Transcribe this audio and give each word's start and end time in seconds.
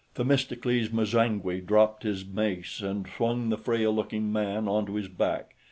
Themistocles 0.15 0.89
M'zangwe 0.89 1.63
dropped 1.63 2.01
his 2.01 2.25
mace 2.25 2.81
and 2.81 3.07
swung 3.07 3.49
the 3.49 3.57
frail 3.59 3.93
looking 3.95 4.33
man 4.33 4.67
onto 4.67 4.93
his 4.93 5.07
back. 5.07 5.53